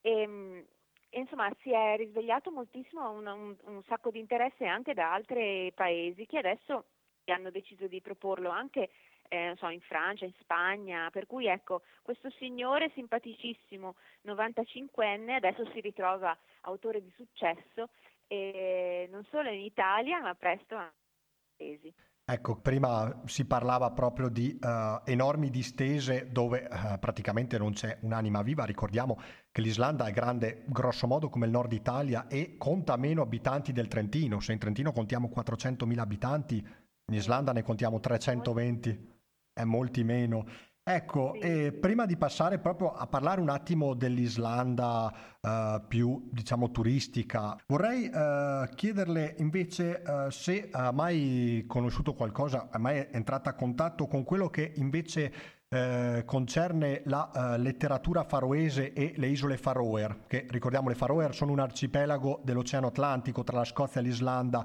E, 0.01 0.11
ehm, 0.11 0.65
insomma 1.11 1.51
si 1.63 1.73
è 1.73 1.97
risvegliato 1.97 2.51
moltissimo 2.51 3.11
un, 3.11 3.27
un, 3.27 3.57
un, 3.63 3.83
sacco 3.85 4.11
di 4.11 4.19
interesse 4.19 4.67
anche 4.67 4.93
da 4.93 5.13
altri 5.15 5.73
paesi 5.75 6.27
che 6.27 6.39
adesso 6.39 6.85
hanno 7.33 7.51
deciso 7.51 7.87
di 7.87 8.01
proporlo 8.01 8.51
anche 8.51 8.91
eh, 9.29 9.55
so, 9.59 9.69
in 9.69 9.81
Francia, 9.81 10.25
in 10.25 10.35
Spagna, 10.41 11.11
per 11.11 11.27
cui 11.27 11.47
ecco, 11.47 11.83
questo 12.03 12.31
signore 12.39 12.91
simpaticissimo, 12.95 13.97
95enne, 14.25 15.33
adesso 15.33 15.69
si 15.73 15.81
ritrova 15.81 16.37
autore 16.63 17.03
di 17.03 17.13
successo 17.17 17.89
eh, 18.29 19.09
non 19.11 19.25
solo 19.31 19.51
in 19.51 19.61
Italia 19.61 20.21
ma 20.21 20.35
presto 20.35 20.75
anche 20.75 20.95
in 20.97 21.57
paesi. 21.57 21.95
Ecco, 22.29 22.57
prima 22.57 23.23
si 23.27 23.47
parlava 23.47 23.93
proprio 23.93 24.29
di 24.29 24.59
uh, 24.61 25.01
enormi 25.05 25.49
distese 25.49 26.33
dove 26.33 26.67
uh, 26.69 26.99
praticamente 26.99 27.57
non 27.57 27.73
c'è 27.73 27.99
un'anima 28.01 28.43
viva. 28.43 28.65
Ricordiamo 28.65 29.21
che 29.53 29.61
l'Islanda 29.61 30.07
è 30.07 30.11
grande 30.11 30.65
grosso 30.67 31.07
modo 31.07 31.29
come 31.29 31.47
il 31.47 31.53
nord 31.53 31.73
Italia 31.73 32.27
e 32.27 32.57
conta 32.59 32.97
meno 32.97 33.23
abitanti 33.23 33.71
del 33.71 33.87
Trentino. 33.87 34.41
Se 34.41 34.53
in 34.53 34.59
Trentino 34.59 34.91
contiamo 34.91 35.31
400.000 35.33 35.99
abitanti, 36.01 36.67
in 37.09 37.15
Islanda 37.15 37.53
ne 37.53 37.63
contiamo 37.63 38.01
320, 38.01 39.15
è 39.53 39.65
molti 39.65 40.03
meno. 40.03 40.45
Ecco, 40.89 41.35
eh, 41.35 41.73
prima 41.73 42.07
di 42.07 42.17
passare 42.17 42.59
proprio 42.59 42.93
a 42.93 43.07
parlare 43.09 43.41
un 43.41 43.49
attimo 43.49 43.95
dell'Islanda 43.95 45.13
eh, 45.41 45.83
più, 45.87 46.29
diciamo, 46.31 46.71
turistica, 46.71 47.57
vorrei 47.67 48.09
eh, 48.09 48.69
chiederle 48.75 49.35
invece 49.39 50.03
eh, 50.03 50.31
se 50.31 50.69
ha 50.71 50.93
mai 50.93 51.65
conosciuto 51.67 52.15
qualcosa, 52.15 52.71
è 52.71 52.79
mai 52.79 53.07
entrata 53.11 53.51
a 53.51 53.55
contatto 53.55 54.07
con 54.07 54.23
quello 54.23 54.49
che 54.49 54.73
invece 54.77 55.33
eh, 55.69 56.23
concerne 56.25 57.03
la 57.07 57.29
uh, 57.35 57.61
letteratura 57.61 58.23
faroese 58.23 58.93
e 58.93 59.15
le 59.17 59.27
isole 59.27 59.57
Faroe, 59.57 60.21
che 60.29 60.47
ricordiamo 60.49 60.89
le 60.89 60.95
Faroe 60.95 61.33
sono 61.33 61.51
un 61.51 61.59
arcipelago 61.59 62.41
dell'Oceano 62.45 62.87
Atlantico 62.87 63.43
tra 63.43 63.57
la 63.57 63.65
Scozia 63.65 64.01
e 64.01 64.05
l'Islanda 64.05 64.65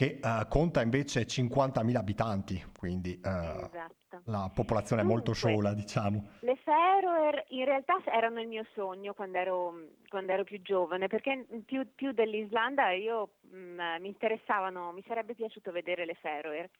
che 0.00 0.18
uh, 0.22 0.48
conta 0.48 0.80
invece 0.80 1.26
50.000 1.26 1.94
abitanti, 1.94 2.64
quindi 2.78 3.20
esatto 3.22 4.22
la 4.24 4.50
popolazione 4.52 5.02
è 5.02 5.04
molto 5.04 5.34
sola, 5.34 5.74
diciamo. 5.74 6.38
Le 6.40 6.56
Faroe 6.56 7.44
in 7.48 7.66
realtà 7.66 8.00
erano 8.06 8.40
il 8.40 8.48
mio 8.48 8.64
sogno 8.72 9.12
quando 9.12 9.36
ero, 9.36 9.74
quando 10.08 10.32
ero 10.32 10.44
più 10.44 10.62
giovane, 10.62 11.06
perché 11.06 11.46
più, 11.66 11.86
più 11.94 12.12
dell'Islanda 12.12 12.92
io 12.92 13.32
mh, 13.42 13.56
mm, 13.58 13.80
mi 14.00 14.08
interessavano, 14.08 14.90
mi 14.92 15.04
sarebbe 15.06 15.34
piaciuto 15.34 15.70
vedere 15.70 16.06
le 16.06 16.14
Faroe. 16.14 16.70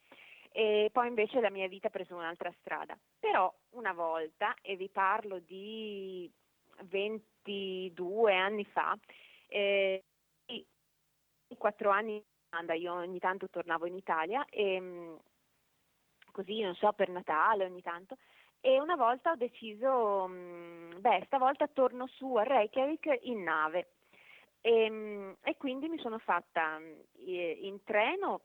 E 0.51 0.89
poi 0.91 1.09
invece 1.09 1.41
la 1.41 1.51
mia 1.51 1.69
vita 1.69 1.89
ha 1.89 1.91
preso 1.91 2.17
un'altra 2.17 2.51
strada. 2.61 2.99
Però 3.19 3.55
una 3.73 3.93
volta, 3.93 4.55
e 4.63 4.77
vi 4.77 4.89
parlo 4.89 5.41
di 5.41 6.29
22 6.85 8.35
anni 8.35 8.65
fa, 8.65 8.99
eh, 9.47 10.03
quattro 11.59 11.91
anni 11.91 12.15
in 12.15 12.23
Islanda, 12.23 12.40
io 12.75 12.95
ogni 12.95 13.19
tanto 13.19 13.49
tornavo 13.49 13.87
in 13.87 13.95
Italia 13.95 14.45
e 14.49 14.81
mm, 14.81 15.15
così, 16.33 16.61
non 16.61 16.75
so, 16.75 16.93
per 16.93 17.09
Natale 17.09 17.65
ogni 17.65 17.83
tanto. 17.83 18.17
E 18.61 18.81
una 18.81 18.97
volta 18.97 19.31
ho 19.33 19.37
deciso, 19.37 20.27
mm, 20.29 21.01
beh, 21.01 21.23
stavolta 21.27 21.67
torno 21.69 22.07
su 22.07 22.35
a 22.37 22.43
Reykjavik 22.43 23.19
in 23.23 23.43
nave. 23.43 23.93
E, 24.61 24.91
mm, 24.91 25.33
e 25.43 25.57
quindi 25.57 25.89
mi 25.89 25.99
sono 25.99 26.19
fatta 26.19 26.79
mm, 26.79 27.01
in 27.17 27.83
treno 27.85 28.43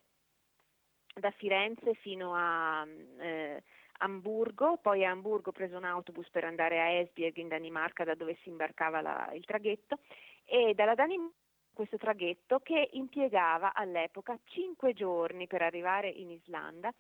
da 1.13 1.31
Firenze 1.31 1.93
fino 1.95 2.33
a 2.35 2.85
eh, 3.19 3.63
Amburgo, 3.99 4.77
poi 4.77 5.05
a 5.05 5.11
Amburgo 5.11 5.49
ho 5.49 5.53
preso 5.53 5.77
un 5.77 5.85
autobus 5.85 6.29
per 6.29 6.43
andare 6.43 6.81
a 6.81 6.89
Esbjerg 6.89 7.37
in 7.37 7.47
Danimarca 7.47 8.03
da 8.03 8.15
dove 8.15 8.37
si 8.41 8.49
imbarcava 8.49 9.01
la, 9.01 9.31
il 9.33 9.45
traghetto 9.45 9.99
e 10.43 10.73
dalla 10.73 10.95
Danimarca 10.95 11.43
questo 11.75 11.97
traghetto 11.97 12.59
che 12.59 12.89
impiegava 12.93 13.73
all'epoca 13.75 14.39
cinque 14.45 14.93
giorni 14.93 15.45
per 15.45 15.61
arrivare 15.61 16.09
in 16.09 16.31
Islanda, 16.31 16.91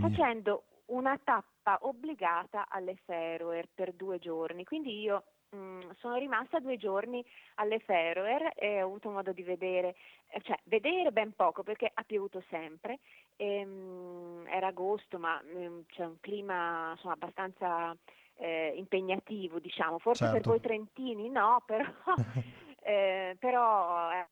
facendo 0.00 0.64
una 0.86 1.18
tappa 1.22 1.78
obbligata 1.82 2.66
alle 2.68 2.96
Feroe 3.04 3.68
per 3.74 3.92
due 3.92 4.18
giorni. 4.18 4.64
Quindi 4.64 5.00
io 5.00 5.24
mh, 5.50 5.56
mm, 5.56 5.80
sono 5.98 6.16
rimasta 6.16 6.58
due 6.58 6.76
giorni 6.76 7.24
alle 7.56 7.78
Feroe 7.80 8.52
e 8.54 8.82
ho 8.82 8.86
avuto 8.86 9.10
modo 9.10 9.32
di 9.32 9.42
vedere, 9.42 9.94
eh, 10.28 10.40
cioè 10.42 10.58
vedere 10.64 11.12
ben 11.12 11.34
poco 11.34 11.62
perché 11.62 11.90
ha 11.92 12.02
piovuto 12.04 12.42
sempre, 12.48 12.98
e, 13.36 13.64
mh, 13.64 14.46
era 14.48 14.68
agosto 14.68 15.18
ma 15.18 15.40
mh, 15.42 15.58
mm, 15.58 15.80
c'è 15.88 16.04
un 16.04 16.16
clima 16.20 16.92
insomma, 16.92 17.14
abbastanza 17.14 17.96
eh, 18.36 18.72
impegnativo, 18.76 19.58
diciamo, 19.58 19.98
forse 19.98 20.24
certo. 20.24 20.38
per 20.38 20.48
voi 20.48 20.60
trentini 20.60 21.28
no, 21.28 21.62
però 21.64 21.84
eh, 22.82 23.36
però 23.38 24.10
eh, 24.12 24.26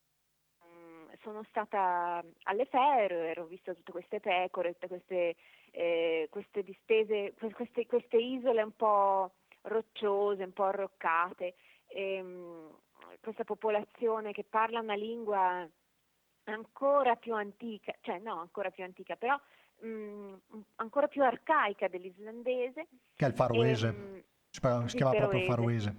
sono 1.23 1.43
stata 1.49 2.23
alle 2.45 2.65
Feroe, 2.67 3.39
ho 3.39 3.47
visto 3.47 3.75
tutte 3.75 3.93
queste 3.93 4.21
pecore, 4.21 4.73
tutte 4.73 4.89
queste, 4.89 5.37
eh, 5.71 6.29
queste 6.31 6.63
distese, 6.63 7.35
queste, 7.53 7.87
queste, 7.87 8.17
isole 8.17 8.63
un 8.63 8.75
po' 8.75 9.33
rocciose, 9.63 10.45
un 10.45 10.53
po' 10.53 10.65
arroccate, 10.65 11.55
ehm, 11.89 12.71
questa 13.21 13.45
popolazione 13.45 14.33
che 14.33 14.45
parla 14.45 14.81
una 14.81 14.95
lingua 14.95 15.69
ancora 16.45 17.17
più 17.17 17.35
antica, 17.35 17.95
cioè 18.01 18.19
no, 18.19 18.41
ancora 18.41 18.71
più 18.71 18.83
antica, 18.83 19.17
però 19.17 19.39
mh, 19.81 19.89
mm, 19.89 20.35
ancora 20.77 21.07
più 21.09 21.23
arcaica 21.23 21.89
dell'islandese. 21.89 22.89
Che 23.15 23.25
è 23.25 23.29
il 23.29 23.35
faroese, 23.35 23.87
e, 23.87 23.91
ehm, 23.91 24.25
si, 24.51 24.97
chiama 24.97 25.13
feroese. 25.13 25.17
proprio 25.19 25.41
faroese. 25.41 25.97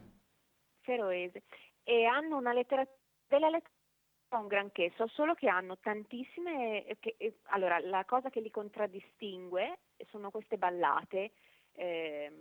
Feroese. 0.82 1.44
E 1.92 2.06
hanno 2.06 2.38
una 2.38 2.54
letteratura, 2.54 2.98
della 3.28 3.50
letteratura 3.50 4.40
un 4.40 4.48
granché, 4.48 4.94
so 4.96 5.08
solo 5.08 5.34
che 5.34 5.50
hanno 5.50 5.78
tantissime, 5.78 6.86
che, 7.02 7.18
allora 7.48 7.80
la 7.80 8.06
cosa 8.06 8.30
che 8.30 8.40
li 8.40 8.50
contraddistingue 8.50 9.80
sono 10.08 10.32
queste 10.32 10.58
ballate 10.58 11.32
eh, 11.74 12.32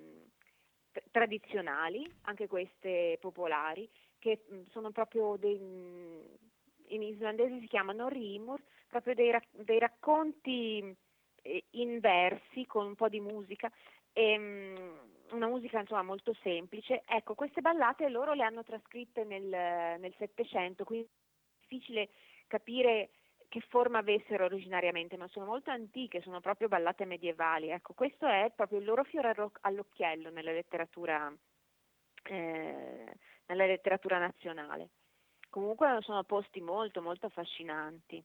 tradizionali, 1.11 2.09
anche 2.27 2.47
queste 2.47 3.19
popolari, 3.21 3.91
che 4.21 4.45
sono 4.71 4.93
proprio 4.93 5.35
dei, 5.37 5.59
in 5.59 7.03
islandese 7.03 7.59
si 7.59 7.67
chiamano 7.67 8.07
rimur, 8.07 8.63
proprio 8.87 9.15
dei, 9.15 9.37
dei 9.51 9.81
racconti 9.81 10.97
eh, 11.43 11.65
in 11.71 11.99
versi 11.99 12.67
con 12.67 12.87
un 12.87 12.95
po' 12.95 13.09
di 13.09 13.19
musica. 13.19 13.69
E, 14.13 15.19
una 15.33 15.49
musica 15.49 15.81
insomma 15.81 16.03
molto 16.03 16.35
semplice. 16.43 17.03
Ecco, 17.07 17.35
queste 17.35 17.61
ballate 17.61 18.09
loro 18.09 18.33
le 18.33 18.45
hanno 18.45 18.63
trascritte 18.63 19.25
nel 19.25 20.15
Settecento, 20.19 20.85
quindi 20.85 21.09
difficile 21.61 22.11
capire 22.47 23.11
che 23.49 23.61
forma 23.69 23.99
avessero 23.99 24.45
originariamente, 24.45 25.17
ma 25.17 25.27
sono 25.29 25.47
molto 25.47 25.71
antiche, 25.71 26.21
sono 26.21 26.41
proprio 26.41 26.69
ballate 26.69 27.05
medievali. 27.05 27.71
Ecco, 27.71 27.95
questo 27.95 28.27
è 28.27 28.53
proprio 28.55 28.79
il 28.79 28.85
loro 28.85 29.03
fiore 29.03 29.35
all'occhiello 29.63 30.31
nella 30.31 30.53
letteratura, 30.53 31.33
eh, 32.23 33.13
nella 33.47 33.67
letteratura 33.67 34.19
nazionale. 34.19 34.91
Comunque 35.49 35.99
sono 36.03 36.23
posti 36.23 36.61
molto, 36.61 37.03
molto 37.03 37.27
affascinanti. 37.27 38.25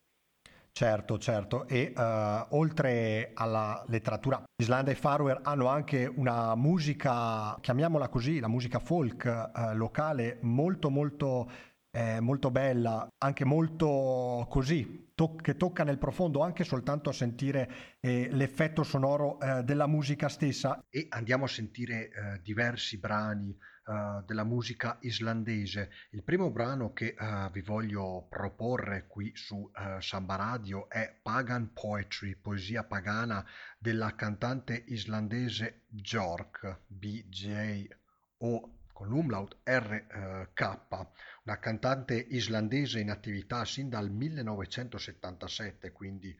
Certo, 0.77 1.17
certo, 1.17 1.65
e 1.69 1.93
uh, 1.95 2.53
oltre 2.57 3.31
alla 3.33 3.81
letteratura, 3.87 4.43
Islanda 4.61 4.91
e 4.91 4.95
Faroe 4.95 5.39
hanno 5.41 5.67
anche 5.67 6.05
una 6.05 6.53
musica, 6.55 7.57
chiamiamola 7.61 8.09
così, 8.09 8.41
la 8.41 8.49
musica 8.49 8.79
folk 8.79 9.51
uh, 9.53 9.73
locale 9.73 10.37
molto 10.41 10.89
molto 10.89 11.49
eh, 11.91 12.19
molto 12.19 12.51
bella, 12.51 13.07
anche 13.19 13.45
molto 13.45 14.45
così, 14.49 15.11
to- 15.15 15.35
che 15.35 15.55
tocca 15.55 15.85
nel 15.85 15.97
profondo 15.97 16.41
anche 16.41 16.65
soltanto 16.65 17.09
a 17.09 17.13
sentire 17.13 17.69
eh, 18.01 18.27
l'effetto 18.31 18.83
sonoro 18.83 19.39
eh, 19.39 19.63
della 19.63 19.87
musica 19.87 20.27
stessa. 20.27 20.83
E 20.89 21.05
andiamo 21.07 21.45
a 21.45 21.47
sentire 21.47 22.09
eh, 22.09 22.41
diversi 22.43 22.99
brani 22.99 23.57
eh, 23.87 24.23
della 24.25 24.43
musica 24.43 24.97
islandese. 25.01 25.91
Il 26.11 26.23
primo 26.23 26.49
brano 26.49 26.93
che 26.93 27.15
eh, 27.17 27.49
vi 27.51 27.61
voglio 27.61 28.25
proporre 28.29 29.05
qui 29.07 29.31
su 29.35 29.69
Samba 29.99 30.35
Radio 30.35 30.89
è 30.89 31.19
Pagan 31.21 31.71
Poetry, 31.73 32.35
poesia 32.35 32.83
pagana 32.83 33.45
della 33.77 34.15
cantante 34.15 34.83
islandese 34.87 35.83
Björk, 35.87 36.81
B-J-O 36.87 38.75
con 38.95 39.09
l'umlaut 39.09 39.57
RK, 39.63 40.79
una 41.43 41.59
cantante 41.59 42.15
islandese 42.15 43.01
in 43.01 43.09
attività 43.09 43.65
sin 43.65 43.89
dal 43.89 44.09
1977, 44.09 45.91
quindi 45.91 46.33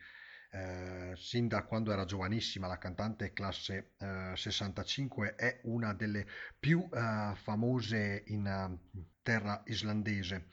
eh, 0.56 1.14
sin 1.18 1.50
da 1.50 1.64
quando 1.64 1.92
era 1.92 2.06
giovanissima, 2.06 2.68
la 2.68 2.78
cantante 2.78 3.34
classe 3.34 3.92
eh, 4.00 4.32
65 4.36 5.36
è 5.36 5.60
una 5.64 5.94
delle 5.94 6.26
più 6.58 6.88
eh, 6.92 7.34
famose 7.36 8.24
in 8.28 8.46
uh, 8.46 9.04
terra 9.22 9.62
islandese. 9.66 10.48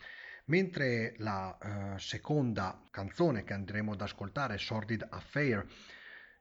Mentre 0.46 1.14
la 1.18 1.56
uh, 1.94 1.98
seconda 1.98 2.82
canzone 2.90 3.44
che 3.44 3.52
andremo 3.52 3.92
ad 3.92 4.00
ascoltare, 4.00 4.58
Sordid 4.58 5.06
Affair, 5.08 5.64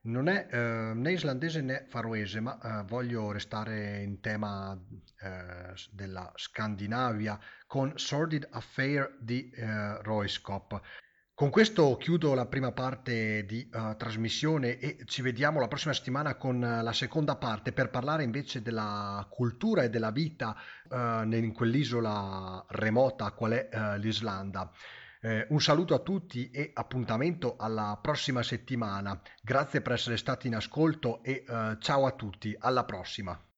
non 0.03 0.27
è 0.27 0.47
eh, 0.49 0.93
né 0.95 1.11
islandese 1.11 1.61
né 1.61 1.85
faroese, 1.87 2.39
ma 2.39 2.57
eh, 2.59 2.83
voglio 2.85 3.31
restare 3.31 4.01
in 4.01 4.19
tema 4.19 4.75
eh, 5.19 5.73
della 5.91 6.31
Scandinavia 6.35 7.39
con 7.67 7.93
Sordid 7.97 8.47
Affair 8.49 9.15
di 9.19 9.51
eh, 9.51 10.01
Royskop. 10.01 10.81
Con 11.41 11.49
questo 11.49 11.97
chiudo 11.97 12.35
la 12.35 12.45
prima 12.45 12.71
parte 12.71 13.47
di 13.47 13.67
uh, 13.73 13.95
trasmissione 13.97 14.77
e 14.77 14.99
ci 15.05 15.23
vediamo 15.23 15.59
la 15.59 15.67
prossima 15.67 15.91
settimana 15.91 16.35
con 16.35 16.57
uh, 16.57 16.83
la 16.83 16.93
seconda 16.93 17.35
parte 17.35 17.71
per 17.71 17.89
parlare 17.89 18.21
invece 18.21 18.61
della 18.61 19.25
cultura 19.27 19.81
e 19.81 19.89
della 19.89 20.11
vita 20.11 20.55
uh, 20.87 21.23
in 21.33 21.51
quell'isola 21.51 22.63
remota 22.69 23.31
qual 23.31 23.53
è 23.53 23.97
l'Islanda. 23.97 24.71
Eh, 25.19 25.47
un 25.49 25.59
saluto 25.59 25.95
a 25.95 25.99
tutti 25.99 26.51
e 26.51 26.69
appuntamento 26.75 27.55
alla 27.57 27.97
prossima 27.99 28.43
settimana. 28.43 29.19
Grazie 29.41 29.81
per 29.81 29.93
essere 29.93 30.17
stati 30.17 30.45
in 30.45 30.53
ascolto 30.53 31.23
e 31.23 31.43
eh, 31.47 31.77
ciao 31.79 32.05
a 32.05 32.11
tutti, 32.11 32.55
alla 32.59 32.85
prossima. 32.85 33.50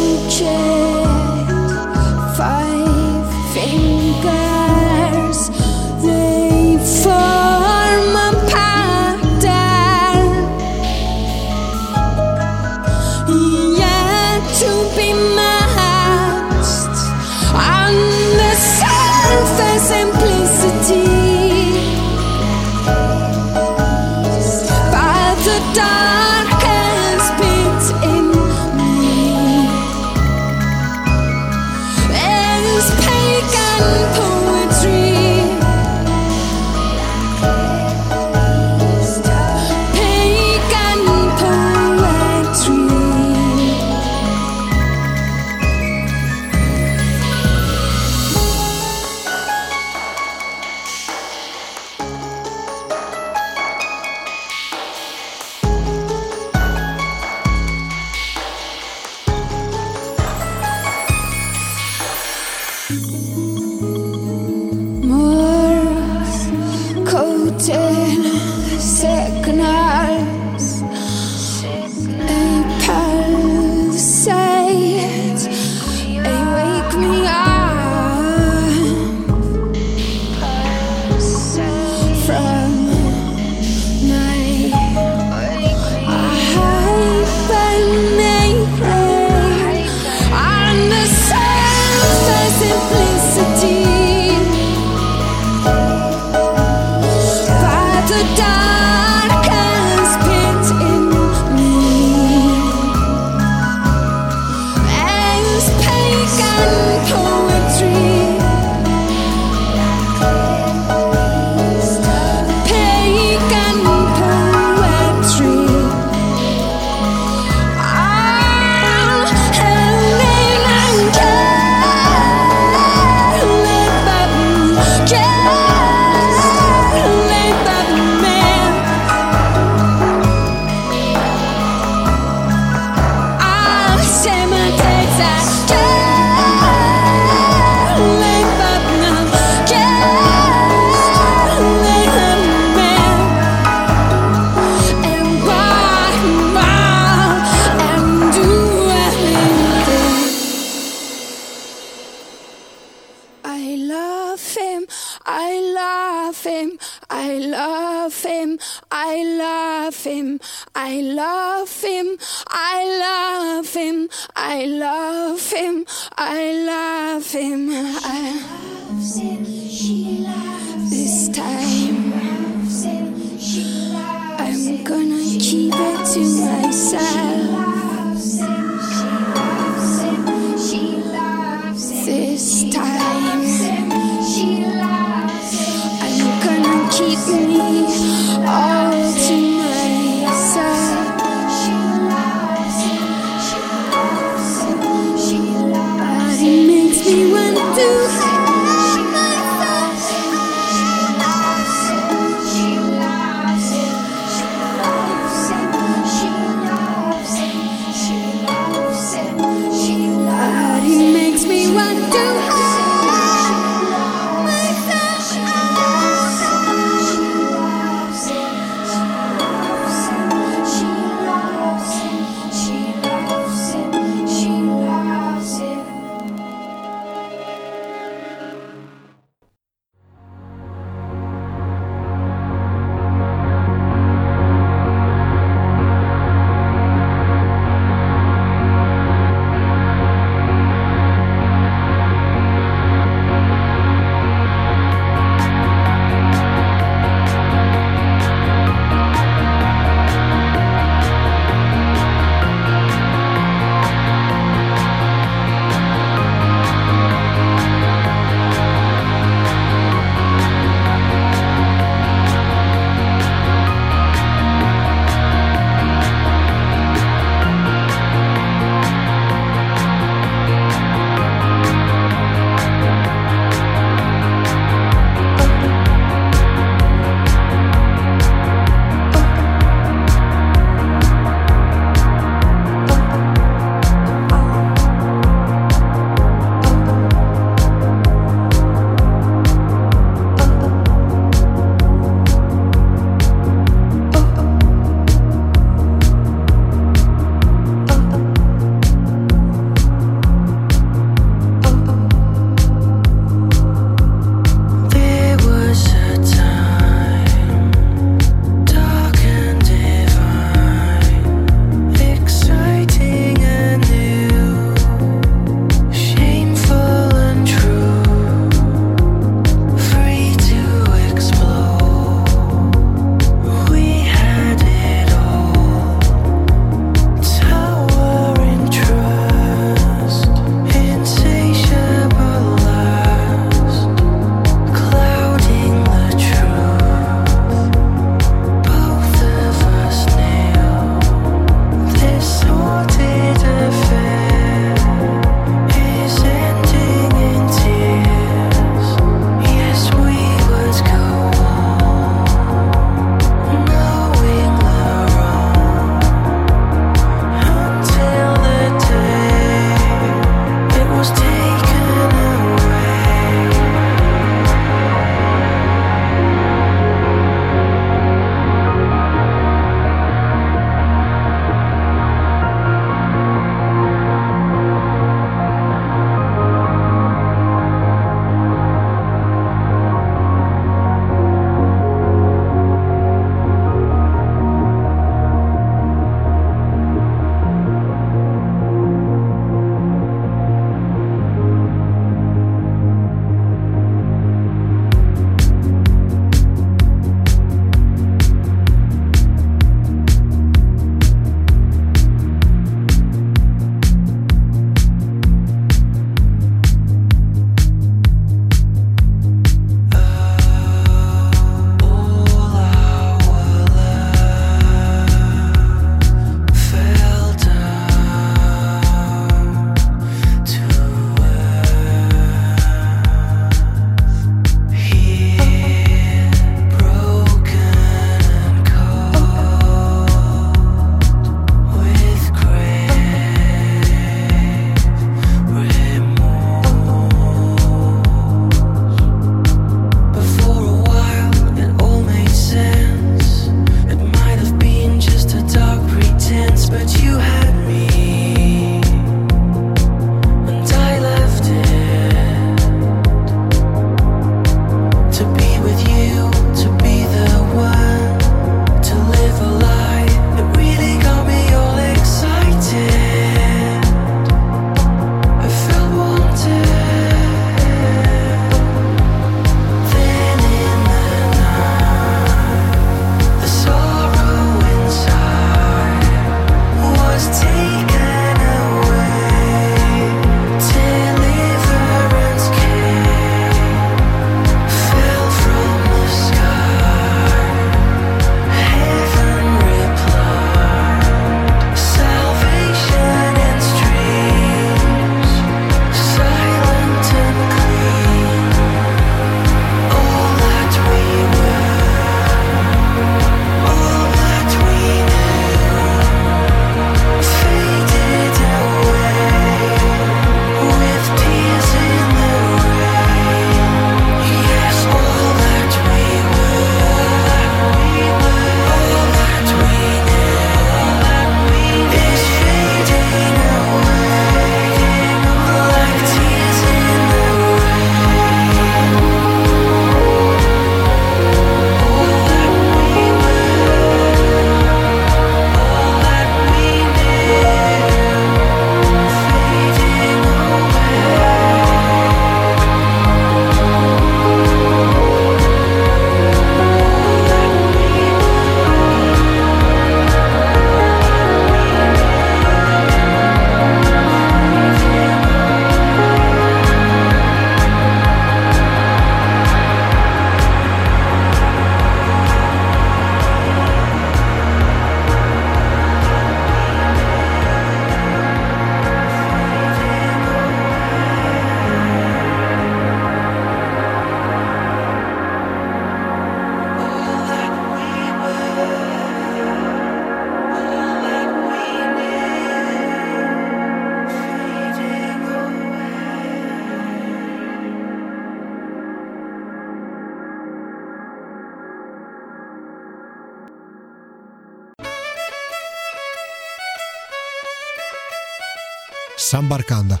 Sambarcanda. 599.30 600.00